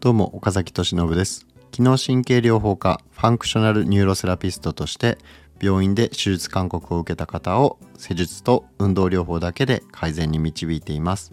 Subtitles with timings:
[0.00, 1.46] どうも岡崎俊信です。
[1.70, 5.18] 機能神経療法科ファンクショナルニューロセラピストとして
[5.60, 11.32] 病院で手術勧告を受けた方を施術と運動療法だけで改善に導いています。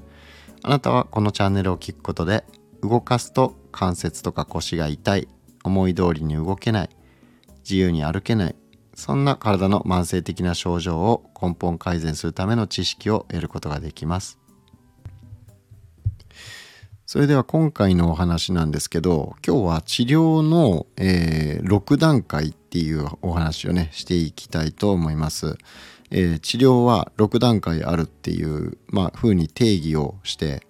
[0.62, 2.44] あなたはこのチャンネルを聞くことで
[2.82, 5.28] 動かすと関節とか腰が痛い
[5.64, 6.90] 思い通りに動けない
[7.60, 8.56] 自由に歩けない
[9.00, 14.38] そんな体の慢性的な症状を根本改善するための知識を得ることができます
[17.06, 25.58] それでは今回のお話なんですけど今日は治療の、えー、6段階っていうお話をねしていきたいと思います。
[26.12, 30.62] えー、治療は6段階あるっていう、まあ、風に定義をして、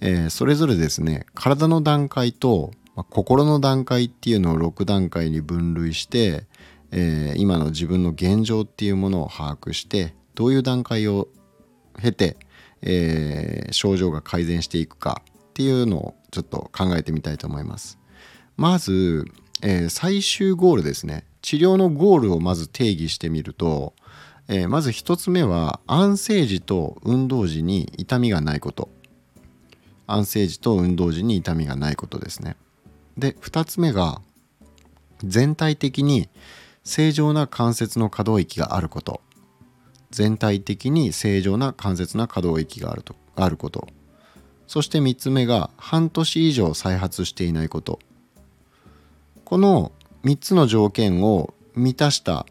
[0.00, 6.46] えー、それぞれですね体の段階と、まあ、心の段階っていうのを6段階に分類して、
[6.96, 11.28] えー、今の自分の現状っていうものを把握してどういう段階を
[12.00, 12.36] 経て、
[12.82, 17.98] え症状が改善していくかっていうのをちょっと考えてみたいと思います。
[18.56, 19.24] まず、
[19.62, 21.24] えー、最終ゴールですね。
[21.42, 23.94] 治療のゴールをまず定義してみると、
[24.48, 28.90] えー、まず1つ目は安静時と運動時に痛みがないこと。
[30.06, 32.56] 安静時と運動時に痛みがないことですね。
[33.16, 34.20] で、2つ目が
[35.22, 36.28] 全体的に
[36.84, 39.20] 正常な関節の可動域があること。
[40.10, 43.88] 全体的に正常な関節な可動域があるとあること。
[44.66, 47.98] そして3つ目が半年以上再発していないこと
[49.44, 49.92] この
[50.24, 52.46] 3つの条件を満たした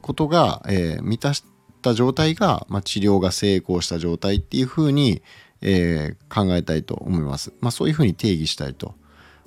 [0.00, 1.44] ことが、えー、満たし
[1.82, 5.22] た状態が、まあ、治療が成功した状態っていうふうに、
[5.60, 7.52] えー、考えたいと思います。
[7.60, 8.94] まあ、そういうふうに定義したいと。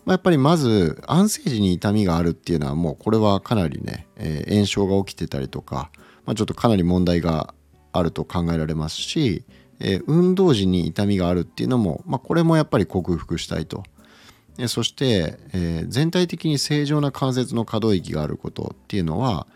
[0.06, 5.90] まあ、やっぱりまず安静時に痛みがあるっていうのはもうこれはかなりね、えー、炎症が起きてたりとか、
[6.26, 7.54] まあ、ちょっとかなり問題が
[7.92, 9.44] あると考えられますし、
[9.80, 13.84] えー、運動時に痛みがあるっていうのも、まあ、これもやっぱり克服したいと。
[14.58, 19.48] えそして、えー、全体的に正常な関節の可動域があることっていうのは、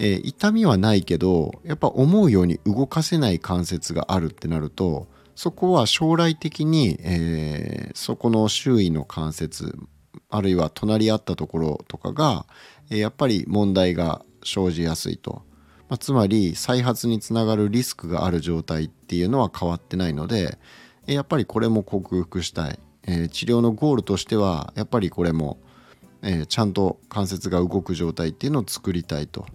[0.00, 9.78] えー、痛みはないけどやっぱ思うように動かせない関節があるってなるとそこは将来的に、えー、そこの周囲の関節
[10.30, 12.46] あるいは隣り合ったところとかが、
[12.88, 15.42] やっぱり問題が生じやすいと。
[15.88, 20.58] まあ、つまり再発につながるリスクがある状態っていうのは変わってないので
[21.06, 25.58] やっぱりこれも克服したい、え、治療のゴールとしてはやっぱりこれも、
[26.22, 29.46] え、ちゃんと関節が動く状態っていうのを作りたいと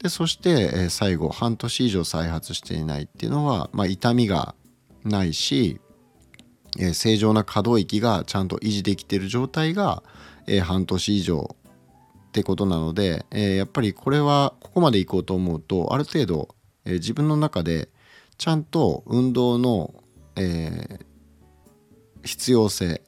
[0.00, 4.54] でそして、え、最後半年以上再発していないっていうのは、まあ、痛みが
[5.04, 5.80] ないし、
[6.78, 10.02] え正常な可動域がちゃんと維持できてる状態が、
[10.46, 11.56] え半年以上
[12.28, 16.54] ってことなので、え、やっぱりこれはここまでいこうと思うとある程度、
[16.84, 17.88] え、自分の中で
[18.38, 19.94] ちゃんと運動の、
[20.36, 21.00] え、
[22.22, 23.02] 必要性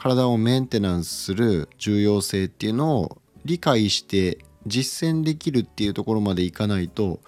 [0.00, 7.20] 体をメンテナンスする重要性っていうのを理解して実践できるっていうところまでいかないと、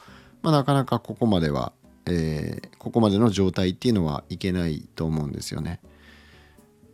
[0.42, 1.72] まあ、なかなかここまでは、
[2.06, 5.80] えー、ここまでの状態っていうのはいけないと思うんですよね。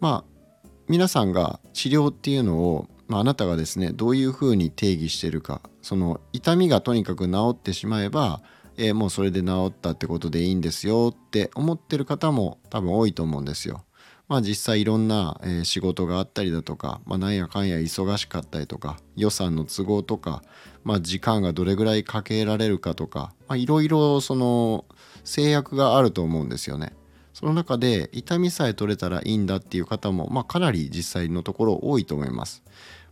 [0.00, 8.42] まあ皆さんが治療っていうのをまあ、あなたがですねどういうふうに定義してるかその痛みがとにかく治ってしまえば、
[8.76, 13.84] えー、もうそれで治ったってことでいいんですよって思ってる方も多分多いと思うんですよ。
[14.28, 20.42] まあ実際いろんな、仕事があったりだとか、まあ、なんやかんや忙しかったりとか予算の都合とか、
[20.84, 24.84] まあ、時間がどれぐらいかけられるかとかまあいろいろその
[25.24, 26.92] 制約があると思うんですよね。
[27.34, 32.64] その中で痛みさえ取れたらいいんだっていう方も、まあ、かなり実際のところ多いと思います。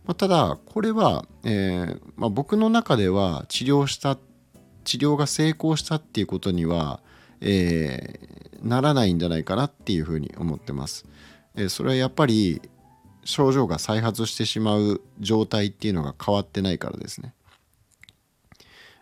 [0.05, 4.17] まあ、ただこれは、えーまあ、僕の中では治療した
[4.83, 7.01] 治療が成功したっていうことには、
[7.39, 11.05] えー、ならないんじゃないかなっていうふうに思ってます。
[11.55, 12.61] えー、それはやっぱり
[13.23, 17.33] 症状が再発してしまう状態っていうのが変わってないからですね。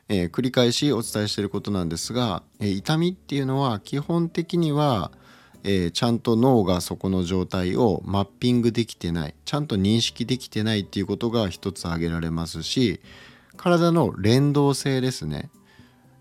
[0.08, 5.12] えー、繰り返しお伝えしていることなんですが、えー、痛みっていうのは基本的には、
[5.64, 13.02] えー、ちゃんと脳がそこの状態をマッピングできてないちゃんと認識できてないっていうことが一つ挙げられますし
[13.58, 15.50] 体の連動性ですね、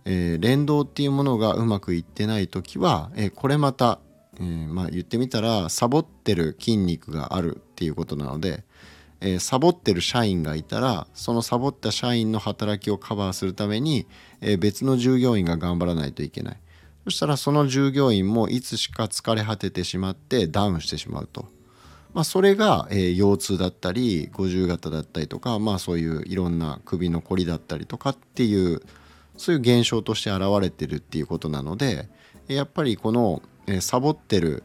[0.07, 3.99] えー、連動っていうものがうまくいってない時は、えー、これまた、
[4.41, 8.65] えまあ、言ってみたらサボってる筋肉があるっていうことなので、
[9.27, 14.07] えサボってる社員がいたらそのサボった社員の働きをカバーするために、
[14.43, 16.57] え別の従業員が頑張らないといけない
[17.05, 21.47] そしたらその従業員もいつしか疲れ果ててしまってダウンしてしまうと。
[22.13, 28.83] まあ、それが、えー、腰痛だったり五十肩だったりとか、まあ、そういういろんな首のこりだったりとかっていう
[29.37, 32.09] そういう現象として現れてるっていうことなので
[32.47, 34.63] やっぱりこの、えサボってる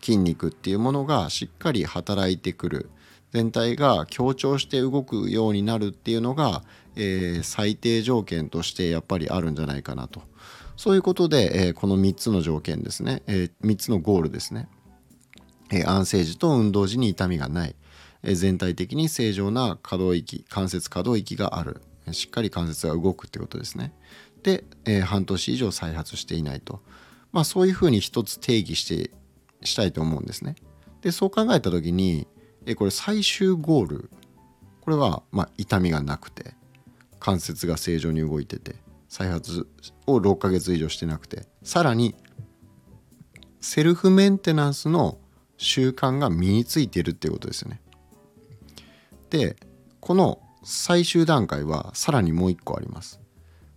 [0.00, 2.90] 筋肉っていうものがしっかり働いてくる
[3.32, 6.62] 全体が強調して動くようになるっていうのが、
[6.96, 10.22] えー、最低条件としてやっぱりあるんじゃないかなと。
[10.76, 14.68] そういうことで、えー、この3つの条件ですね、えー、3つのゴールですね、
[15.70, 17.76] え安静時と運動時に痛みがない、
[18.22, 21.82] え全体的に正常な可動域関節可動域がある。
[22.12, 23.92] しっかり関節が動くってことですね。
[24.42, 26.80] で、え半年以上再発していないと。
[27.30, 29.10] まあそういうふうに一つ定義して
[29.62, 30.56] したいと思うんですね。
[31.02, 32.26] でそう考えた時に
[32.70, 34.10] えこれ最終ゴール
[34.80, 36.54] これはま痛みがなくて
[37.18, 38.76] 関節が正常に動いてて
[39.08, 39.66] 再発
[40.06, 42.14] を6ヶ月以上してなくてさらに
[43.60, 45.18] セルフメンテナンスの
[45.56, 47.82] 習慣が身についてるっていうことですよね。
[49.30, 49.56] で
[49.98, 53.20] この最終段階はさらにもう一個あります。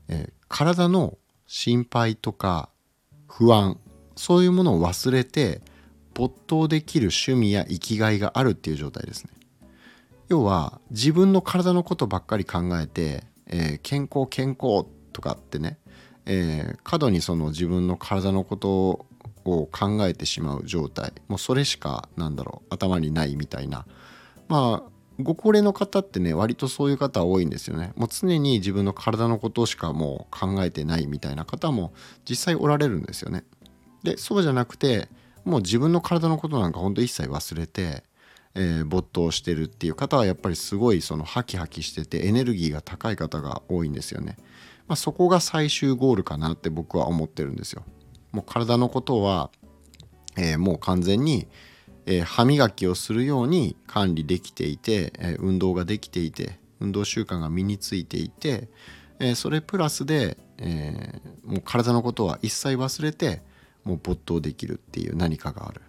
[0.07, 1.17] えー、体の
[1.47, 2.69] 心配とか
[3.27, 3.79] 不安
[4.15, 5.61] そういうものを忘れて
[6.13, 9.31] 没頭できる趣味や生きがいがあるっていう状態ですね。
[10.29, 15.77] 要は自分の体のことばっかり考えて、えー、健康健康とかってね、
[16.25, 19.05] えー、過度にその自分の体のこと
[19.45, 21.13] を考えてしまう状態。
[21.27, 23.85] もうそれしかなんだろう頭にないみたいな。
[24.47, 27.93] まあご高齢の方ってね割とそういう方多いんですよね。
[27.95, 31.93] もう常に自分の体のことしかもう考えてないみたいな方も
[32.27, 33.43] 実際おられるんですよね。
[34.03, 35.09] でそうじゃなくて
[35.45, 38.03] もう自分の体のことなんかほんと一切忘れて、
[38.55, 44.37] えー、没頭してるっていう方はやっぱりすごいそのハキハキしててエネルギーが高い方が多いんですよね。
[44.87, 47.83] まあ、そこが最終ゴールかなって僕は思ってるんですよ。
[48.31, 49.49] もう体のことは、
[50.35, 51.47] えー、もう完全に、
[52.05, 58.67] えー、歯磨きをするように管理できていて、えー、運動ができていて運動習慣が身についていて、
[59.19, 63.41] えそれプラスで、えもう体のことは一切忘れて
[63.83, 65.81] もう没頭できるっていう何かがある、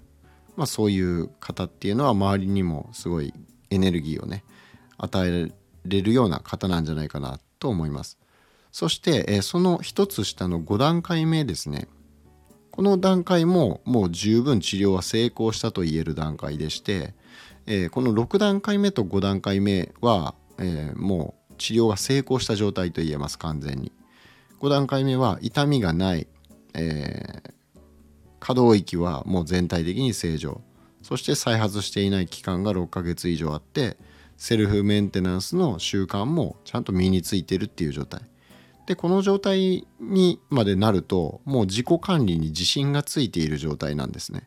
[0.56, 3.32] まあ、そういう方っていうのは周りにもすごい
[3.70, 4.44] エネルギーをね
[4.98, 5.52] 与え
[5.86, 8.18] れるような方なんじゃないかなと思います。
[8.72, 11.86] そして、えその一つ下の5段階目ですね。
[12.72, 17.14] この段階ももう十分治療は成功したと言える段階でして、
[17.66, 23.92] えこの6段階目と5段階目は、えもう治療が成功した状態と言えます完全に。
[24.60, 26.26] 5段階目は痛みがない、
[26.74, 27.53] えー、
[28.44, 30.60] 可動域はもう全体的に正常。
[31.00, 33.96] そして再発していない期間が6ヶ月以上あって
[34.36, 38.20] セルフメンテナンスの習慣もちゃんと身についてるっていう状態。
[38.84, 44.46] でこの状態にまでなるともう自己管理に自信がついている状態なんですね。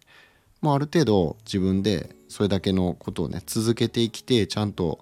[0.62, 5.00] もうある程度自分でそれだけのことをね続けてきてちゃんと、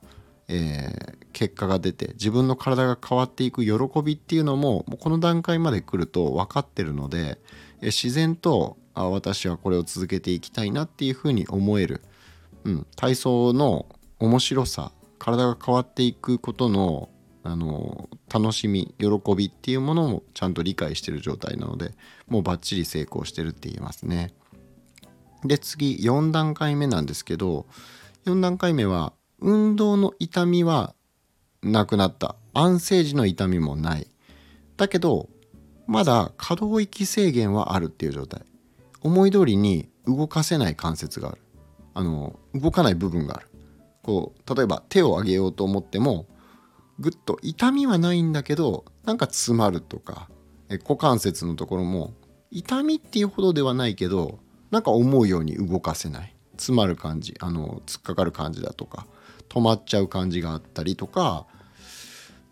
[0.48, 7.40] えー、結果が出て自分の体が変わっていく喜びっていうのももうこの段階まで来ると分かってるので
[7.82, 12.02] 自然とあ私はこれを続けていきたいなっていうふうに思える、
[12.64, 13.86] うん、体操の
[14.20, 17.10] 面白さ体が変わっていくことの
[17.48, 21.92] あの楽しみ喜びっていうものもちゃんと理解してる状態なので
[22.28, 24.34] もうバッチリ成功してるって言えますね。
[25.44, 27.68] で次4段階目なんですけど
[28.26, 30.96] 4段階目は運動の痛みは
[31.62, 32.36] なくなった。
[32.54, 34.08] 安静時の痛みもない。
[34.78, 35.30] だけど
[35.86, 38.42] まだ可動域制限はあるっていう状態。
[39.06, 41.38] 思い通りに動かせない関節がある。
[41.94, 43.48] あの動かない部分がある。
[44.02, 46.26] こう例えば手を上げようと思っても
[47.00, 50.30] ぐっと痛みはないんだけどなんか詰まるとか
[50.70, 52.14] え股関節のところも
[52.50, 54.40] 痛みっていうほどではないけど
[54.72, 56.36] なんか思うように動かせない。
[56.58, 59.06] 詰まる感じあの突っかかる感じだとか
[59.50, 61.46] 止まっちゃう感じがあったりとか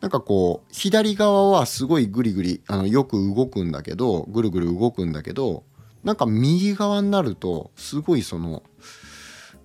[0.01, 5.63] なんかこう左側はすごいグリグリあのよく動くんだけどぐるぐる動くんだけど
[6.03, 8.63] なんか右側になるとすごいその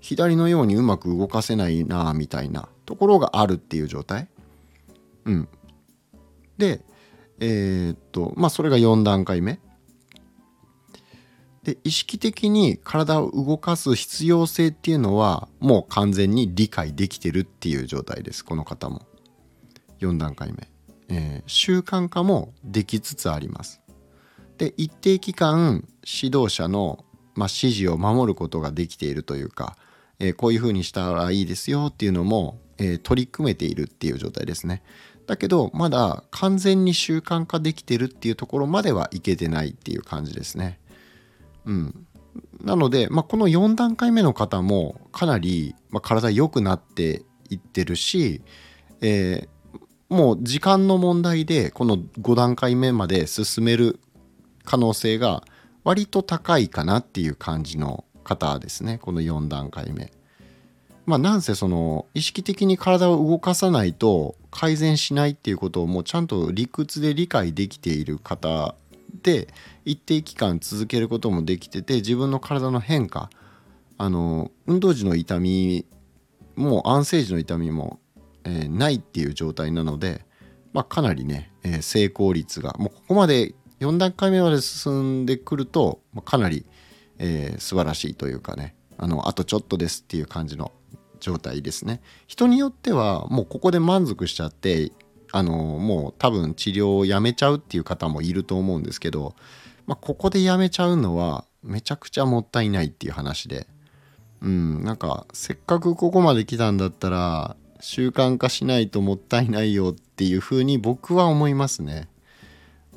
[0.00, 4.28] 左のようにうまく動かせないなみたいなところがあるっていう状態。
[5.24, 5.48] うん。
[6.56, 6.80] で、
[7.40, 9.60] えー、っと、まあそれが4段階目。
[11.64, 18.44] で、意識的に体を動かす必要性っていうのはもう完全に理解できてるっていう状態です。
[18.44, 19.02] この方も。
[20.00, 20.68] 4段階目。
[21.08, 23.80] えー、習慣化もできつつあります。
[24.58, 29.76] で一定期間指導者の、まあ、指示を守ることができているというか、
[30.18, 34.82] えー、こういうふうにしたらいいですよっていうのも、えー、取り組めているっていう状態ですね。
[35.26, 40.80] だけどまだ完全に習慣化できてるっていうところまではいけてないっていう感じですね。
[41.66, 42.06] うん、
[42.62, 48.42] なので、まあ、この4段階目の方もかなり、まあ、体良くなっていってるし、
[49.00, 54.00] えー、もう時間の問題でこの5段階目まで進める
[54.68, 55.42] 可能性が
[55.82, 60.12] 割と高いかなっていう感じの方ですねこの4段階目。
[61.06, 68.74] まあなんせその意識的に体を動かさないと改善しないっていうことをもうちゃんと理屈で理解できている方
[69.22, 69.48] で
[69.86, 73.30] 一定期間続けることもできてて自分の体の変化
[73.96, 75.86] あの運動時の痛み
[76.56, 78.00] も安静時の痛みも、
[78.44, 80.26] えー、ないっていう状態なので、
[80.74, 86.66] まあ、かなりね、えー、成功率がもうここまで4段階目まで進んでくると、かなり、
[87.18, 90.72] えー、素晴らしいというかねあのあとちょっとですっていう感じの
[91.20, 94.92] 状態ですね人によってはもうここで満足しちゃって
[95.32, 99.34] あのもう多分治療をやめちゃうっていう方もいると思うんですけど、
[99.86, 103.66] まあ、ここでやめちゃうのはめちゃくちゃもったいないっていう話で
[104.40, 112.08] うんなんかせっかくここまで来たんだったら習慣化しないともったいないよっていうふうに僕は思いますね。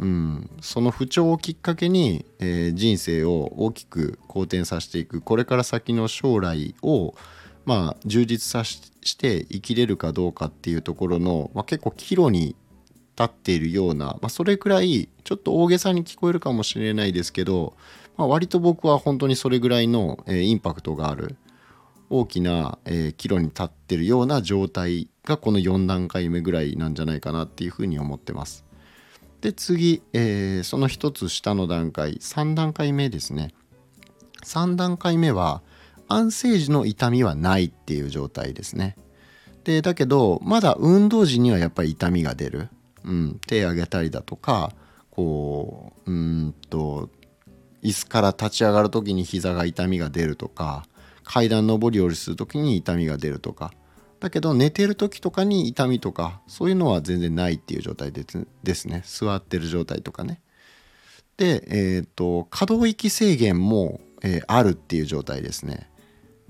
[0.01, 7.13] うん、その不調をきっかけに、えー、人生を大きく好転させていくこれから先の将来を
[7.65, 8.79] まあ充実さし
[9.15, 12.55] て生きれるかどうかっていうところの、まあ、結構岐路に
[13.15, 17.75] 立っているような、まあ、それくらいちょっと大げさに聞こえるかもしれないですけど、
[18.17, 21.35] まあ、割と僕は本当にそれぐらいの、えー、インパクトがある
[22.09, 28.65] 大きな、えー、岐路に立ってるような状態がこの4段階目ぐらいなんじゃないかなっていうふうに思ってます。
[29.41, 33.53] で次、えー、その一つ下の段階3段階目ですね。
[34.43, 35.61] 3段階目は
[36.07, 38.95] 安静時の痛みはないっていう状態ですね。
[39.63, 42.69] でだけどまだ運動時にはやっぱり痛みが出る。
[43.03, 44.73] うん、手上げたりだとか
[45.09, 47.09] こううんと
[47.81, 50.85] 椅子から立ち上がる時に膝が痛みが出るとか
[51.23, 53.73] 階段上り下りする時に痛みが出るとか
[54.21, 58.23] だけど寝てる時とかに痛みとかそういうのは全然ないっていう状態で
[58.75, 59.03] すね。
[59.03, 60.41] 座ってる状態とかね。
[61.37, 65.89] でえっ、ー、と可動域制限も、えー、あるっていう状態ですね。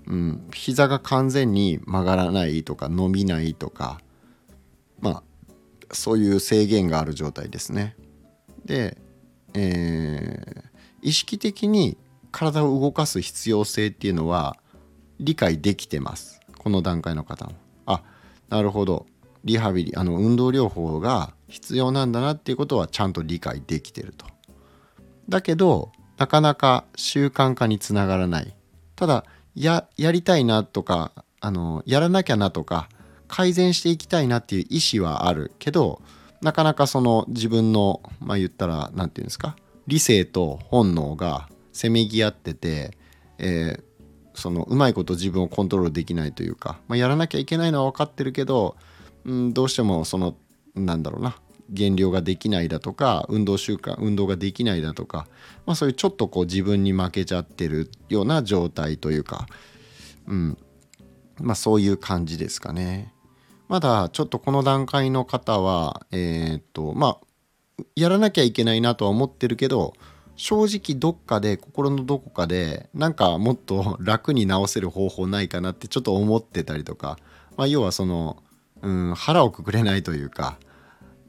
[0.06, 0.50] うん。
[0.54, 4.02] 膝が完全に曲がらないとか伸びないとか
[5.00, 5.24] まあ
[5.94, 7.96] そういう制限がある状態ですね。
[8.66, 8.98] で
[9.54, 10.64] えー、
[11.02, 11.98] 意識的に
[12.32, 14.58] 体を動かす必要性っていうのは
[15.22, 16.42] 理解できてます。
[16.58, 17.61] この段階の方も。
[18.52, 19.08] なるほど。
[19.44, 24.28] リハビリあの運動療法が必要なんだなっていうことはちゃんと理解できてると。
[25.30, 28.54] だけどなかなか習慣化につながらない。
[28.96, 32.90] ただややりたいなとかあのやらなきゃなとか
[33.28, 35.54] 改善していきたいなっていう意思はある。
[35.58, 36.02] けど
[36.42, 39.56] なかなかその自分のまあ言ったら何て言うんですか
[39.88, 42.98] 理性と本能がせめぎ合ってて、
[43.38, 43.84] えー、
[44.42, 48.76] そのうまいこと自分をコントロールできないというか、まあ、やらなきゃいけないのは分かってるけど、
[49.26, 50.36] うん、どうしてもその
[50.76, 51.36] なんだろうな
[51.70, 55.28] 減量ができないだとか運動習慣運動ができないだとか、
[55.66, 59.46] まあ、そういうちょっとこう自分に負けちゃってるような状態というか、
[60.28, 60.58] うん
[61.40, 63.14] まあ、そういう感じですかね。
[63.68, 69.94] まだちょっとこの段階の方はえー、っとまあやらなきゃいけないなとは思ってるけど
[70.36, 77.18] 正直どっかで心のどこかでなんかもっと 楽に治せる方法ないかなってちょっと思ってたりとか、
[77.58, 78.42] まあ、要はその、
[78.82, 80.58] うん、腹をくくれないというか、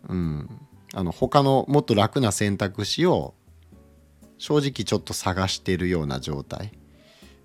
[0.08, 0.48] うん、
[0.94, 3.34] あの他のもっと楽な選択肢を
[4.38, 6.72] 正直ちょっと探してるような状態。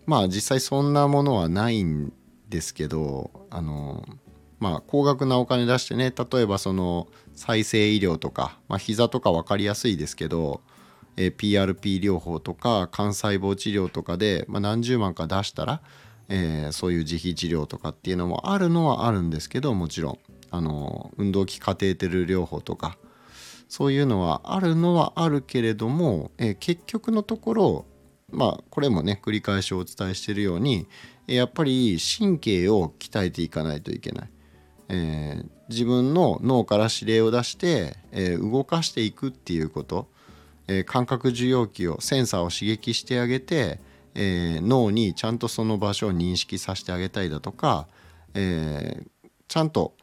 [0.06, 2.14] まあ実際そんなものはないん
[2.50, 4.08] ですけどあの
[4.60, 10.62] まあ高額なお金出してね例えばその再生医療とか、まあ、膝とか分かりやすいですけど
[11.18, 15.82] え PRP 療法とか幹細胞治療とかで、まあ、何十万か出したら、
[16.30, 20.20] えー、そういう自費治療とかっていうのもあるのはあるんですけどもちろん
[20.52, 22.98] あの運動器カテーテル療法とか
[23.68, 27.86] そういうのはあるのはあるけれども、えー、結局のところ
[28.32, 30.88] まあこれもね繰り返しお伝えしてるように
[31.26, 34.30] やっぱり神経を鍛えていかないといけない。
[34.90, 40.08] えー、自分の脳から指令を出して、えー、動かしていくっていうこと
[40.68, 43.80] えー、感覚受容器をセンサーを刺激してあげて、
[44.16, 47.88] えー、脳にちゃんとその場所を認識させてあげたりだとか、
[48.34, 49.94] えー、ちゃんと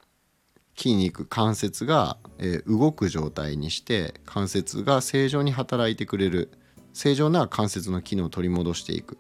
[0.77, 6.51] 筋肉関節が、え動く状態にして関節が正常に働いてくれる。
[6.93, 9.19] 正常な関節の機能を取り戻していく。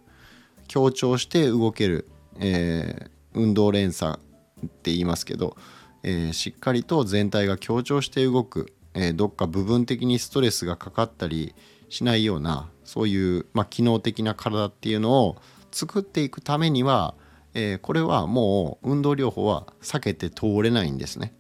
[0.67, 2.09] 強調して動ける、
[2.41, 5.57] え運動連鎖って言いますけど、
[6.03, 8.73] えしっかりと全体が強調して動く。
[8.95, 11.55] えー、どっか部分的にストレスがかかったり
[11.89, 15.37] しないようなそういう、まあ、機能的な体っていうのを
[15.73, 17.15] 作っていくためには、
[17.55, 21.35] えー、これはもう運動療法は避けて通れないんですね。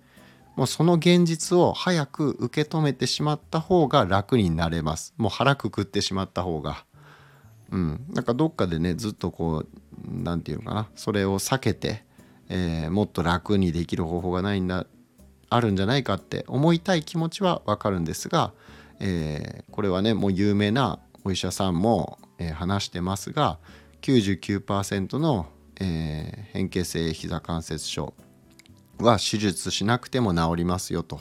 [0.57, 5.15] もうその現実を早く受け止めてしまった方が楽になれます。
[5.17, 6.85] もう腹くくってしまった方が。
[7.71, 8.05] うん。
[8.11, 9.69] なんかどっかでねずっとこう
[10.07, 10.89] 何て言うのかな。
[10.95, 12.05] それを避けて、
[12.49, 14.87] えー、もっと楽にできる方法がないんだ
[15.51, 18.53] あるんじゃないかって思いたい気持ちはわかるんですが、
[19.01, 23.59] えー、これはねもう有名なお医者さんも、えー、話してますが
[24.03, 25.47] 99%の、
[25.81, 28.15] えー、変形性膝関節症
[28.99, 31.21] は手術しなくても治りますよと。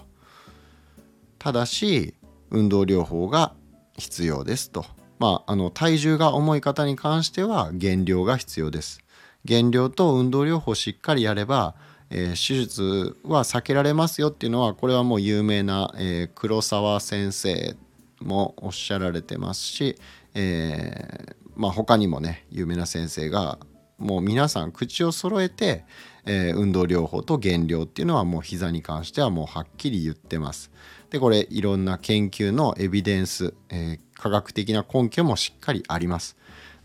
[1.40, 2.14] ただし
[2.52, 3.54] 運動療法が
[3.98, 4.86] 必要ですと。
[5.20, 9.04] まああの体重が重い方に関しては減量が必要です。
[9.46, 11.76] 減量と運動療法をしっかりやれば、
[12.16, 17.76] えー、手術は避けられますよっていうのはこれはもう有名な、えー、黒沢先生
[18.22, 19.98] もおっしゃられてますし、
[20.36, 23.58] えー、まあ他にもね有名な先生が
[23.98, 25.86] もう皆さん口を揃えて、
[26.26, 30.72] えー、運動療法と減量っていうのはもう膝に関してはもうはっきり言ってます。
[31.10, 36.38] でこれいろんな研究のエビデンス、えー、科学的な根拠もしっかりあります。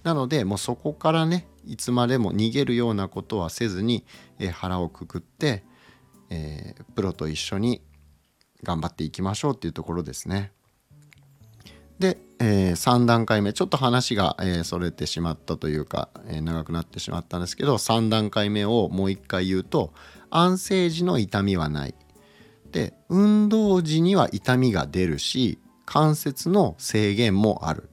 [0.05, 4.05] なのでもうそこからねいつまでも逃げるようなことはせずに、
[4.39, 5.65] えー、腹をくくって、
[6.31, 7.83] えー、プロと一緒に
[8.63, 10.53] 頑張っていきましょうっていうところですね。
[11.99, 19.93] で、えー、3段階目ちょっと話が、えー、それてしまったというか、えー、長くなってしまったんですけど3段階目をもう一回言うと
[20.31, 21.95] 安静時の痛みはない
[22.71, 27.89] で運動時には痛みが出るし関節の制限もある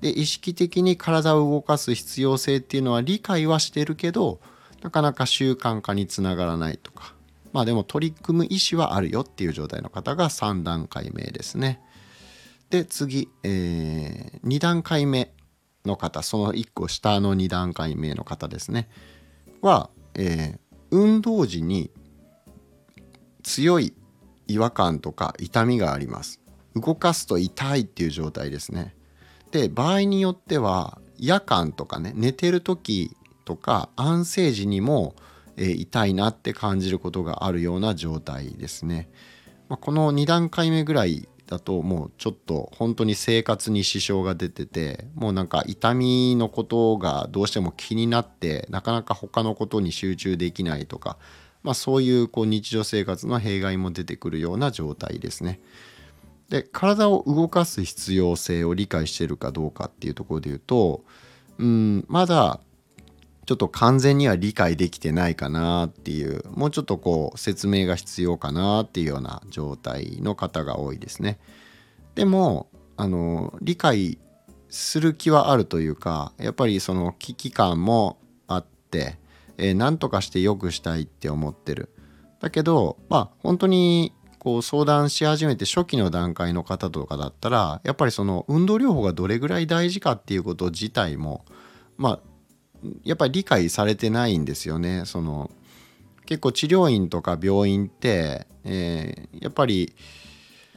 [0.00, 4.40] で意識的に体を動かす必要性っていうのは理解はしてるけど
[4.82, 7.14] なかなか習慣化につながらないとか。
[7.52, 11.80] まあでも取り組む意思はあるよっていう状態の方が3段階目ですね。
[12.70, 15.32] で次、えー、2段階目
[15.84, 18.88] の方その1個下の2段階目の方ですね。
[19.62, 20.58] は、えー、
[20.90, 21.90] 運動時に
[23.42, 23.94] 強い
[24.46, 26.40] 違和感とか痛みがあります。
[26.76, 28.94] 動かすと痛いっていう状態ですね。
[29.50, 33.16] で場合によっては夜間とかね寝てる時
[33.48, 35.14] とか安静時にも、
[35.56, 39.08] えー、痛いなって感じることがあるような状態ですね、
[39.70, 51.16] まあ、この2段階目ぐらいだともうちょっと本当に生活に支障が出ててもうなんか痛みのことがどうしても気になってなかなか他のことに集中できないとか、
[51.62, 55.60] まあ、そういうこう日常生活の弊害も出てくるような状態ですね。
[56.50, 61.04] で体を動かす必要性を理解してるかどうかっていうところで言うと
[61.58, 62.60] うんまだ
[63.48, 71.38] ちょっと完全には理解できてないかなっていうもうちょっとこう説明が必要かなっていうような状態の方が多いですね。
[72.14, 74.18] でもあの理解
[74.68, 79.18] する気はあるというかやっぱりその危機感もあって、
[79.56, 81.88] えー、何とかして良くしたいって思ってる。
[82.40, 91.46] だけどまあ本当にこう相談し始めて初期の段階の方とかだったらやっぱりその運動療法がどれぐらい大事かっていうこと自体も
[91.96, 92.27] まあ
[93.04, 95.02] やっぱり理解されてないんですよね。
[95.06, 95.50] その
[96.26, 99.94] 結構治療院とか病院って、えー、やっぱり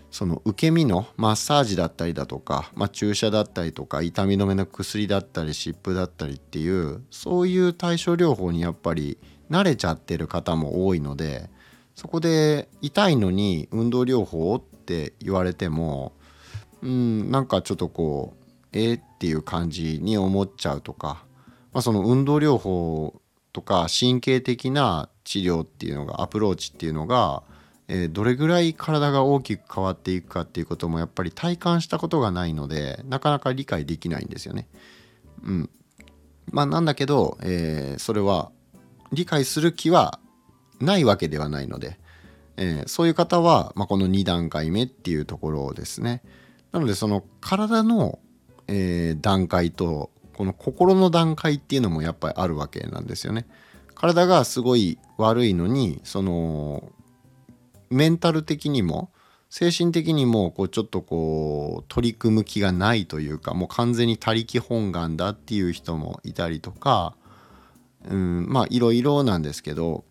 [0.09, 9.17] その受け身のマッサージだったりだとか、まあ、注射だったりとか痛み止めの薬だったり湿布だったりっていうそういう対症療法にやっぱり
[9.49, 11.49] 慣れちゃってる方も多いので
[11.95, 16.13] そこで痛いのに運動療法って言われても
[16.81, 18.41] うんなんかちょっとこう
[18.73, 21.23] えー、っていう感じに思っちゃうとか
[21.73, 23.21] まあ、その運動療法
[23.53, 27.43] とか神経的な治療っていうのがアプローチっていうのが、
[27.87, 34.67] えー、どれぐらい体が大きく変わっていくかっていうこともやっぱり体感したことがないのでなかなか理解できないんですよね。
[35.43, 35.69] うん、
[36.49, 38.51] まあなんだけど、えー、それは
[39.11, 40.19] 理解する気は
[40.79, 41.99] ないわけではないので、
[42.57, 46.23] えー、そういう方は、まあ、この2段階目っていうところですね。
[46.71, 48.19] なのでその体の、
[48.67, 53.45] えー、段階とこの心の段階っていうのもやっぱりあるわけなんですよね。
[53.93, 56.91] 体がすごい悪いのにその
[57.91, 59.11] メンタル的にも
[59.51, 67.15] 精神的にもこうちょっとこう取り組む気がないというかもう完全に他力本願だっていう人もいたりとか、
[68.09, 70.05] うん、まあいろいろなんですけど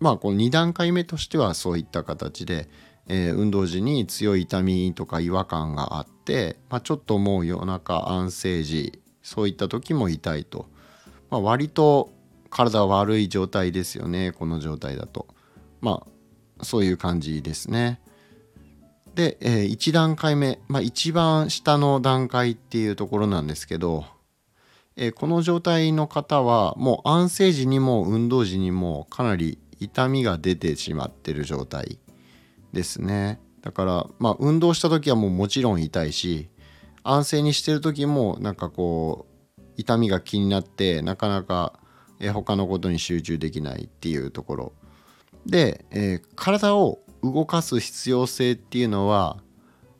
[0.00, 2.68] まあこの2段階目としてはそういった形で、
[3.08, 10.66] えー、運動時に強い痛みとか違和感があって、まあ、ちょっともう夜中安静時そういった時も痛いと、
[11.30, 12.10] まあ、割と
[12.50, 15.26] 体悪い状態ですよねこの状態だと。
[15.80, 18.00] まあそういう感じですね。
[19.14, 24.04] で、えー、1段階目、まあ、一番下の段階っていうところなんですけど、
[24.96, 31.98] えー、この状態の方はもう安静時にも運動時にもかなり痛みが出てしまってる状態
[32.72, 33.40] ですね。
[33.60, 36.48] だからまあ運動した時はもうもちろん痛いし
[37.04, 39.26] 安静にしてる時もなんかこ
[39.58, 41.78] う痛みが気になってなかなか
[42.32, 44.72] 他のことに集中できないっていうところ。
[45.46, 49.38] で、えー、体を動かす必要性っていうのは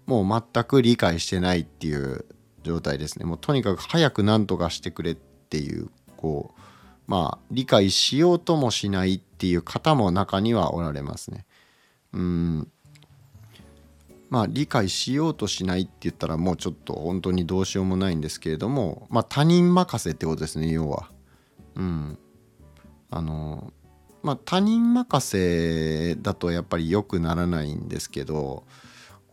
[0.07, 2.25] もう全く理解してないっていう
[2.63, 3.25] 状態ですね。
[3.25, 6.61] もうとにかく早く何とかしてくれっていうこう
[7.09, 11.45] まあ理解しようともしないっていう方も中にはおられますね。
[12.13, 12.73] うん。
[14.33, 21.11] まあ理解しようとしないって言ったらもうちょっと本当にどうしようもないんですけれどもまあ他人任せってことですね要は。
[21.75, 22.19] うん。
[23.11, 23.75] あの
[24.23, 28.65] まあ他人任せだとやっぱり良くならないんですけど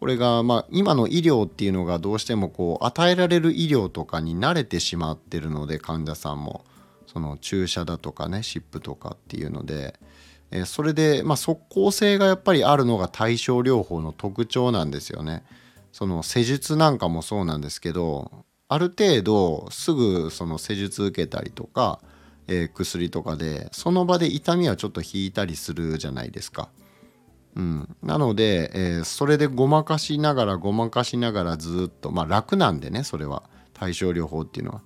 [0.01, 6.65] これがまあ今の医療っていうのがどうしてもこう与えられる医療とかに慣れてしまってるので患者さんも。
[7.11, 9.99] その注射だとかね湿布とかっていうので、
[10.51, 15.43] えそれでまあ即効性がやっぱりあるのが対症療法の特徴なんですよね。
[15.91, 21.99] その施術なんかもそうなんですけどある程度すぐその施術受けたりとか、
[22.47, 26.69] えー、薬とかでその場で痛みはちょっと引いたりするじゃないですか。
[27.55, 34.81] うん、なので、えー、それでごまかしながらごまかしながらずっとまあ楽なんでねそれは対症療法っていうのは。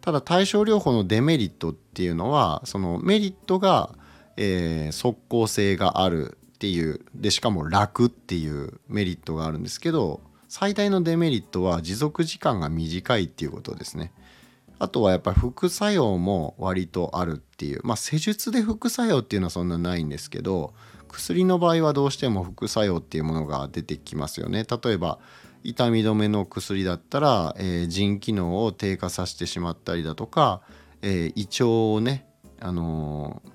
[0.00, 3.96] ただ対症療法のデメリットっていうのはそのメリットが、
[4.36, 14.12] えー、即効性があるっていうでしかも楽っていうメリットがあるんですけど最大のデメリットは持続時間が短いっていうことですね。
[14.78, 20.74] あとはやっぱり副作用も割とあるっていうまあ施術で副作用っていうのはそんなないんですけど
[21.08, 25.20] 薬の場合はどうしても副作用っていうものが出てきますよね例えば
[25.62, 30.60] 痛み止めの薬だったら、えー、腎機能を低下させてしまったりだとか、
[31.00, 32.26] えー、胃腸をね、
[32.60, 33.50] あのー、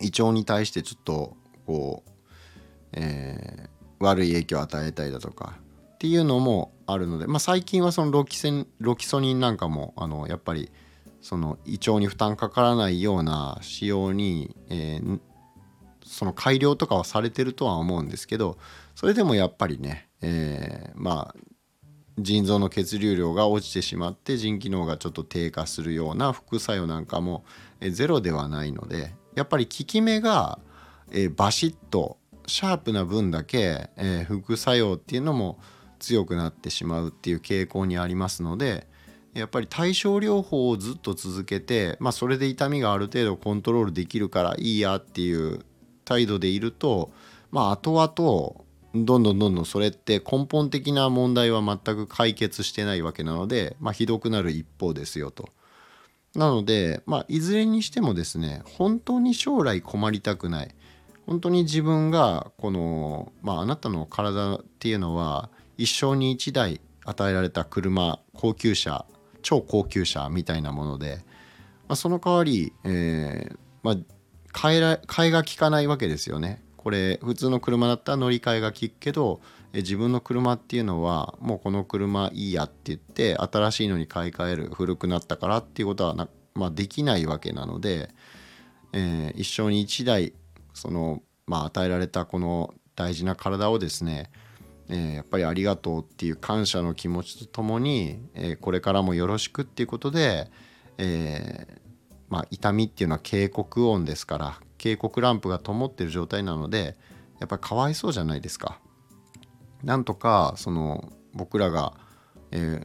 [0.00, 2.10] 胃腸に対してちょっとこう、
[2.92, 5.54] え悪い影響を与えたりだとか
[5.94, 10.70] っていうのもあるので、まあ、最近はそのロキセンロキソニンなんかもあのやっぱり
[11.22, 15.20] その胃腸に負担かからないような仕様に、えー、
[16.04, 18.58] その改良とかはされてるとは思うんですけど
[18.94, 21.40] それでもやっぱりね、えー、まあ
[22.18, 27.44] 腎臓の血流量が落ちてしまって腎機能がちょっと低下するような副作用なんかも
[27.90, 30.58] ゼロではないのでやっぱり効き目が、
[31.12, 35.60] えー、バシッとシャープな分だけ、えー、副作用っていうのも
[35.98, 38.86] 強くなってしまうっていう傾向にありますので
[39.34, 45.60] やっぱり対症療法をずっと続けて、まあ、それで痛みがある程度コントロールできるからいいやっていう
[46.04, 47.12] 態度でいると
[47.50, 48.66] まあ後々
[49.04, 55.50] どんどんどんどんそれって根本的な問題は全く解決してないわけなので、まあ、ひどくなる一方ですよと。
[56.36, 60.74] なので、まあ、いずれにしてもですね本当に将来困りたくない
[61.26, 69.06] 本当に自分がこの、まあ、あなたの体っていうのは一生に一台与えられた車高級車
[69.42, 71.20] 超高級車みたいなもので、
[71.88, 73.96] まあ、その代わり、えーまあ、
[74.52, 76.62] 替えら替えが利かないわけですよね。
[76.76, 79.40] これ普通の車だったら乗り換えが利くけど
[79.80, 88.10] 自分の車っていうのはもうこの車いいやって言って新しいのに買い替える古くなったからっていうことはな、まあ、できないわけなので、
[88.92, 90.32] えー、一生に一台
[90.72, 94.30] その、まあ、与えられたこの大事な体をですね、
[94.88, 100.50] えー、やっぱりありがとうっていう感謝の気持ちとともに、えー、これからもよろしくっていうことで、
[100.98, 101.66] え、
[102.28, 106.96] まあ、痛みっていうのは警告音ですから警告ランプが灯ってる状態なので
[107.40, 108.80] やっぱりかわいそうじゃないですか。
[109.86, 111.94] なんとかその僕らが、
[112.50, 112.82] え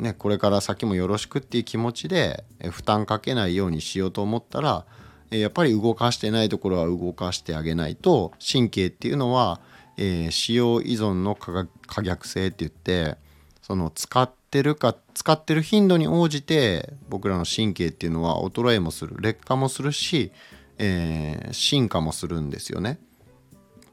[0.00, 4.84] ー、ね、これから先もよろしくっていう気持ちで、え負担かけないようにしようと思ったら、
[5.30, 9.60] えやっぱり動かしてないところは動かしてあげないと神経っていうのは、
[9.96, 13.16] えー、使用依存の可逆性って言って
[13.62, 20.32] その使ってるか使ってる頻度に応じて僕らの神経っていうのは衰えもする劣化もするし、
[20.78, 22.98] えー、進化もするんですよね。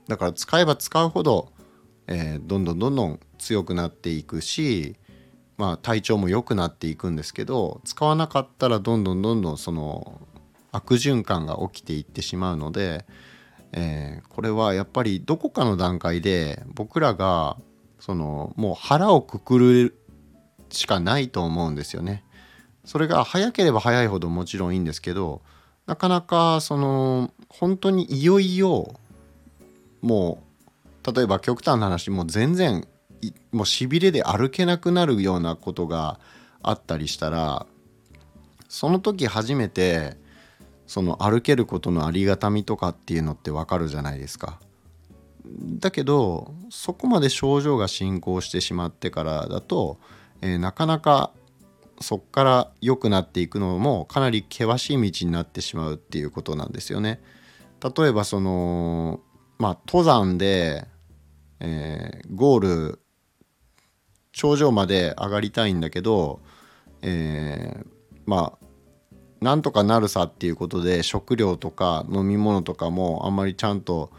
[0.07, 1.52] だから使えば使うほど、
[2.07, 4.95] えー、どんどんどんどん強くなっていくし
[5.57, 10.21] まあ体調も良くなっていくんですけど使わなかったらどんどんどんどんその
[10.71, 13.05] 悪循環が起きていってしまうので、
[13.71, 17.57] えー、これはやっぱりどこかの段階で僕らが
[17.99, 19.97] そのもう腹をくくる
[20.69, 22.23] しかないと思うんですよね。
[22.83, 25.41] それが早ければ早いほどもちろんいいんですけど
[25.85, 28.99] なかなかその本当にいよいよ
[30.01, 30.52] もう
[31.05, 32.87] 例えば極端な話もう全然
[33.51, 36.19] もうしびれで歩けなくなるようなことが
[36.61, 37.65] あったりしたら
[38.67, 40.17] その時初めて
[40.87, 44.59] その歩けることのありがたみとかっていうのってわかるじゃないですか。
[45.45, 49.97] だけどそこまで症状が進行してしまってからだと、
[50.41, 51.31] えー、なかなか
[51.99, 57.21] そこから良くなっていくのもかなり険しい道になってしまうっていうことなんですよね。
[57.81, 59.19] 例えばその
[59.57, 60.87] まあ登山で、
[61.63, 62.99] えー、ゴール
[64.33, 66.41] 頂上まで上がりたいんだけど、
[67.01, 67.87] えー、
[68.25, 68.65] まあ
[69.43, 74.11] なんとかなるさっていうことで食料とか飲み物とかもあんまりちゃんと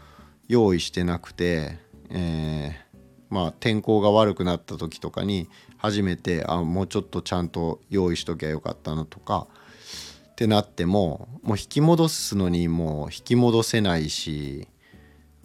[0.47, 1.77] 用意してなくて、
[2.09, 2.97] えー、
[3.29, 9.47] まあ天候が悪くなった時とかに初めてあもうちょっとちゃんと用意しときゃよかったなとか
[10.31, 14.67] ってなってももう引き戻すのにもう引き戻せないし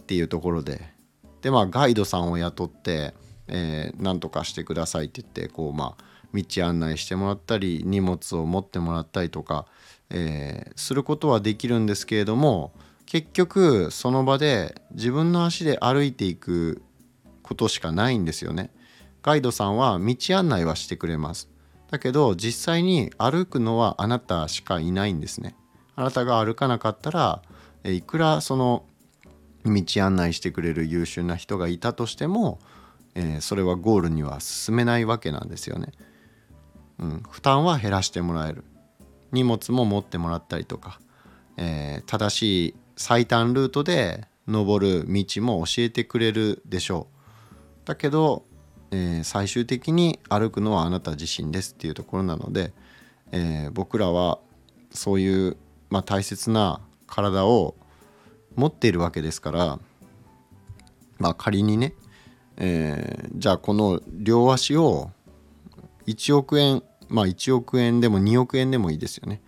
[0.03, 1.00] っていうところで。
[1.43, 3.15] でまあガイドさんを雇って、
[3.49, 9.67] えー、何とかしてくださいって言ってこうまあ道案内してもらったり荷物を持ってもらったりとか、
[10.11, 12.73] えー、することはできるんですけれども
[13.07, 16.83] 結局その場で自分の足で歩いていく
[17.43, 18.71] ことしかないんですよね。
[19.23, 21.49] ガイドさんは道案内はしてくれます。
[21.91, 25.57] だけど実際に歩くのはあなたしかいないんですね。
[25.97, 27.43] あなたが歩かなかったら
[27.85, 28.85] いくらその
[29.65, 32.59] 道案内してくれる優秀な人がいたとしても、
[33.15, 35.93] えー、それはゴールには進めないわけなんですよね。
[36.99, 38.65] うん、負担は減らしてもらえる。
[39.33, 41.01] 荷物も持ってもらったりとか、
[41.57, 47.07] えー、正しい最短ルートで登る道も教えてくれるでしょ
[47.85, 47.87] う。
[47.87, 48.45] だけど、
[48.91, 52.73] えー、最終的に歩くのはあなた自身ですっていうところなので、
[53.33, 54.39] えー、僕らは
[54.91, 55.57] そういう、
[55.89, 57.77] まあ、大切な体を
[58.57, 59.79] 持っているわけですから、
[61.19, 61.95] まあ、仮にね、
[62.57, 65.11] えー、じゃあこの両足を
[66.07, 69.43] 1億円まあ1億円でも2億円でもいいですよね。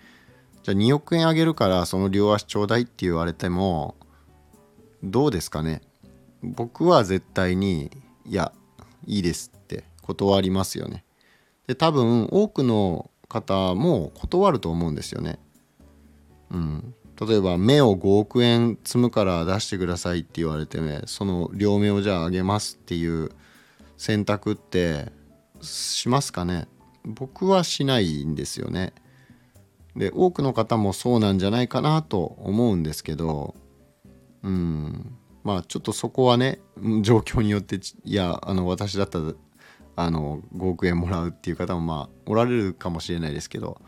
[0.62, 3.96] じゃあ2億円あげるからその両足ちょうだいって言われても
[5.02, 5.82] どうですかね
[6.42, 7.90] 僕は絶対に
[8.24, 8.52] いや
[9.06, 11.04] いいですって断りますよね。
[11.66, 15.38] で多分多くの方も断ると思うんですよね。
[16.50, 16.94] うん、
[17.26, 23.30] 例えば目を5億円積むから出してくださいって言われてねその両目をじゃああげますっていう
[23.96, 25.12] 選択って
[25.60, 26.66] しますかね？
[27.04, 28.92] 僕はしないんですよね。
[29.94, 33.54] で多くの方もそうなんじゃないかなと思うんですけど
[34.42, 36.60] うんまあちょっとそこはね
[37.02, 39.32] 状況によっていやあの私だったら
[39.94, 43.80] あの5億円もらうっていう方もまあおられるかもしれないですけど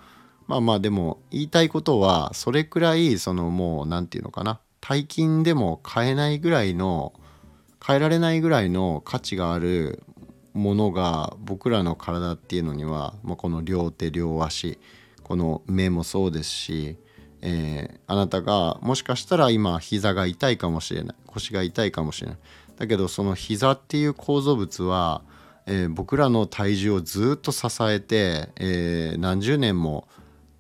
[0.47, 4.61] まあまあでも言いたいことはそれくらいそのもう何て言うのかな。
[4.81, 7.15] 大金でも買えないぐらいの
[7.85, 10.03] 変えられないぐらいの価値がある
[10.53, 14.79] ものが僕らの体っていうのには、まあ、この両手両足
[15.23, 16.97] この目もそうですし、
[17.41, 22.39] えー、あなたがもしかしたら今膝が痛いかもしれない腰が痛いかもしれない。
[22.77, 25.23] だけどその膝っていう構造物は、
[25.67, 30.09] えー、僕らの体重をずっと支えて、えー、何十年も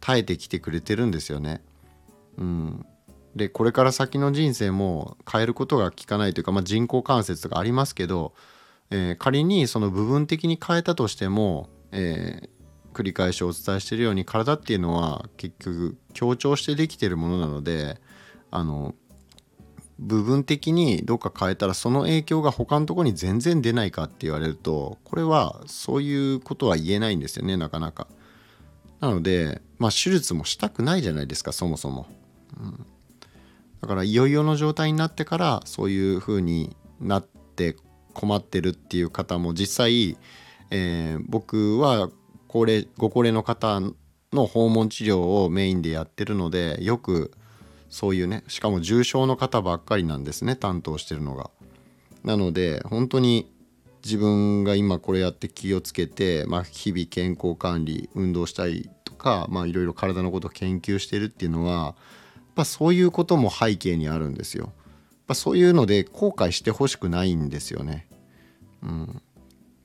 [0.04, 1.62] 耐えてきてくれてるんですよね。
[2.36, 2.86] うん、
[3.36, 8.34] でこれから先の人生も変えることが効かないというか、まあ、人工関節とかありますけど
[8.90, 18.00] えー、仮にその部分的に変えたとしても、えー、繰り返しお伝えしてるように体っていうのは結局強調してできてるものなので
[18.50, 18.94] あの
[19.98, 28.06] 部分的にどっか変えたらその影響が他のとこに全然出ないかって言われるとこれはそういうことは言えないんですよねなかなか。
[29.04, 32.06] なのでまあ手術もしたくないじゃないですかそもそも。
[32.58, 32.86] うん、
[33.82, 37.76] だからいよいよの状態になってからそういう風になって
[38.14, 40.16] 困ってるっていう方も実際、
[40.70, 42.08] えー、僕は
[42.48, 43.82] 高齢ご高齢の方
[44.32, 47.32] の訪問治療をメインでやってるのでよく
[47.90, 51.50] そういうねしかも重症の方ばっかりなんですね担当してるのが。
[52.22, 53.52] なので本当に
[54.04, 61.94] 自分が今これやって気をつけて、まあ、日々健康管理運動したりとかいろいろ体のことを研究してるっていうのは
[62.56, 64.72] やっそういうことも背景にあるんですよ。
[65.26, 68.06] ぱそういうので後悔してほしくないんですよね。
[68.82, 69.22] うん、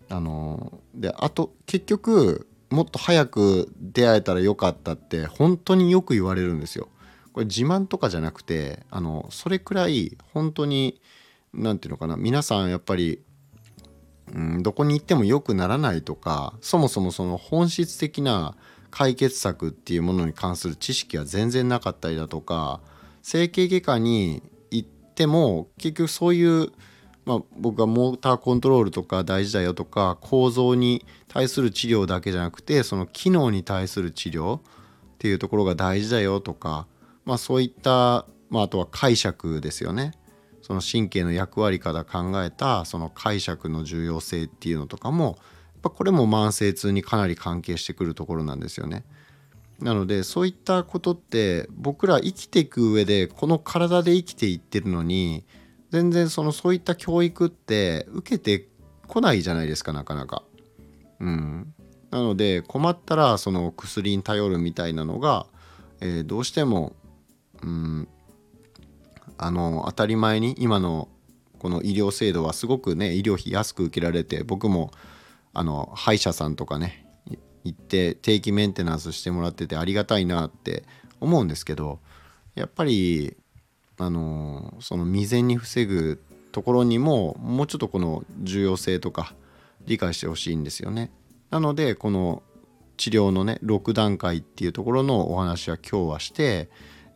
[0.10, 6.90] あのであと結局もっと早く出会えたらよかったって本当によく言われるんですよ。
[7.34, 11.02] これ自慢とかじゃなくてあのそれくらい本当に
[11.54, 13.22] 何て言うのかな皆さんやっぱり、
[14.34, 18.56] うん、どこに行っても良くならないとかそもそもその本質的な
[18.92, 22.82] 解決策っていうものに関する知識は全然なかったりだとか
[23.22, 26.72] 整形外科に行っても結局そういう、
[27.26, 34.62] まあ、僕はモーターコントロールとか大事だよとか構造に対する治療だけじゃなくてその機能に対する治療っ
[35.20, 36.88] ていうところが大事だよとか、
[37.26, 40.14] まあ、そういった、まあ、あとは解釈ですよね。
[40.70, 45.36] その神経の役割から考えたその解釈の重要性っていうのとかもやっ
[45.82, 49.04] ぱこれも慢性痛にかなり関係してくるところなんですよね。
[49.80, 55.44] なのでそういったことって僕ら生きていく上でこの体で生きていってるのに
[55.90, 58.68] 全然そのそういった教育って受けて
[59.08, 60.44] こないじゃないですかなかなか。
[61.20, 61.74] うん、
[62.12, 65.48] なので困ったらその薬に頼るみたいなのが、
[66.00, 66.94] えー、どうしても、
[67.64, 67.70] うん、
[69.42, 71.08] あの当たり前に今の
[71.60, 74.92] この医療制度はすごくね医療費安く受けられて僕も
[75.54, 77.06] あの歯医者さんとかね
[77.64, 80.84] 行って定期メンテナンスしてもらっててありがたいなって
[81.22, 82.00] 思うんですけど
[82.56, 83.38] やっぱり
[83.98, 86.22] あのその未然に防ぐ
[86.52, 89.34] ところにももうちょっとこの重要性とか
[89.86, 91.12] 理解してほしいんですよね。
[91.50, 92.44] なのでこの
[92.98, 96.70] 治療のね6段階っていうところのお話は今日はして、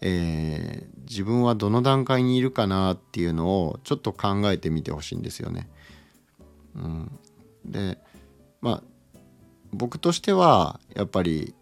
[0.05, 5.69] えー、自分はどの段階にいるかなっていうのをちょっと考えてみてほしいんですよね。
[6.75, 7.19] うん、
[7.65, 7.97] で
[8.59, 8.83] まあ
[9.71, 11.55] 僕としてはやっぱり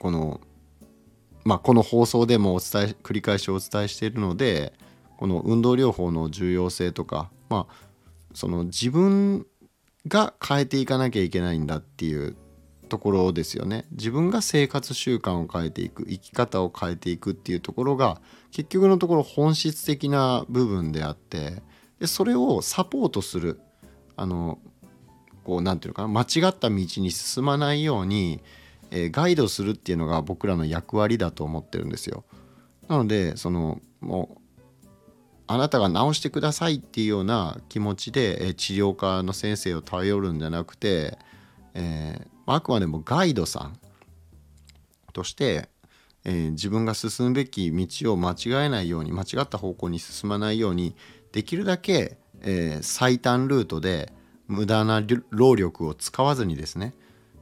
[0.00, 0.40] この
[1.44, 4.72] まあこの放送でもお伝え繰り返しお伝えしているので
[5.16, 7.74] この運動療法の重要性とかまあ
[8.34, 9.46] その自分
[10.08, 12.36] が変えていかなきゃいけないんだっていう
[12.90, 21.62] ところですよね自分が生活習慣を変えていく生き方を変えていくっていうところが結局のところ本質的な部分であって
[21.98, 23.60] でそれをサポートする
[24.16, 24.58] あの
[25.44, 28.42] こう何て言うのかな間違った道に進まないように、
[28.90, 32.24] えー、ガイドするっていうのが僕らの役割だと思ってるんですよ。
[32.88, 34.40] なのでそのもう
[35.46, 41.18] あなたが治してくださいっていうような気持ちで、え治療科の先生を頼るんじゃなくて、
[41.74, 43.78] えー、あくまでもガイドさん
[45.12, 45.68] として、
[46.24, 50.96] えー、自分が進むべき道を間違えないように間違った方向に進まないように
[51.32, 54.12] できるだけ、えー、最短ルートで
[54.46, 56.94] 無駄な労力を使わずにですね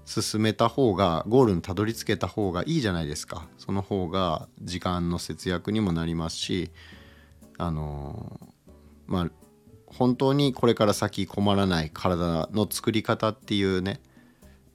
[0.05, 3.47] 進めた方がゴールにたどり着けた方がいいじゃないですか。
[3.59, 6.71] その方が時間の節約にもなりますし
[7.59, 8.41] あの
[9.07, 9.31] まあ
[9.85, 14.01] 本当にこれから先困らない体の作り方っていうね、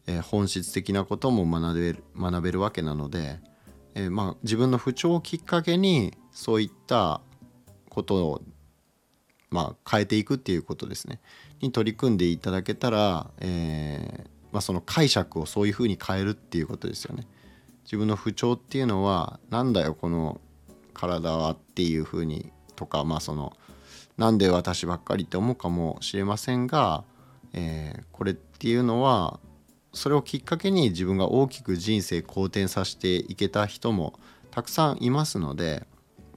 [0.07, 3.39] えー、本質的なことも学べる学べるわけなので、
[3.95, 7.21] えー、まあ自分の不調をきっかけにそういった
[7.89, 8.41] ことを
[9.49, 11.21] まあ変えていくっていうことですね
[11.61, 17.25] に取り組んでいただけたら、えーまあ、その解釈をそういうふうに変えるっていうことですよね。
[17.85, 20.39] 自分の不調っていうのはなんだよこの
[20.93, 23.53] 体はっていうふうにとかまあその
[24.17, 27.03] なんで私ばっかりって思うかもしれませんが、
[27.51, 29.39] えー、これっていうのは
[29.93, 34.13] それをきっかけに自分が大きく人生好転させていけた人も
[34.51, 35.85] たくさんいますので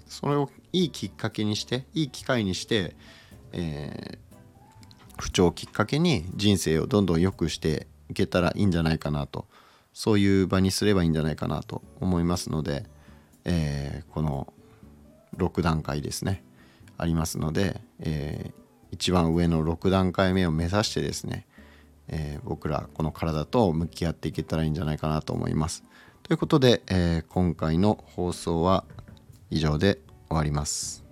[0.07, 2.95] それをいいきっかけにしていい機会にして、
[3.53, 9.47] えー、不調をきっかけに人生をどんどん良くしていけたらいいんじゃないかなと
[9.93, 12.85] そういう場にすればいいんじゃないかなと思いますので、
[13.45, 14.53] えー、この
[15.39, 16.45] 6段階ですね
[16.99, 18.55] ありますので、えー、
[18.93, 21.47] 一番上の6段階目を目指してですね、
[22.09, 25.83] えー、僕らこの体と向き合っていけたらいいんじゃないかなと思います。
[26.23, 28.85] ということで、えー、今回の放送は
[29.51, 31.05] 以上で終わります。